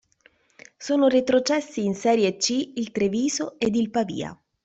Sono 0.77 1.07
retrocessi 1.09 1.85
in 1.85 1.93
Serie 1.93 2.35
C 2.37 2.73
il 2.77 2.89
Treviso 2.91 3.59
ed 3.59 3.75
il 3.75 3.91
Pavia. 3.91 4.35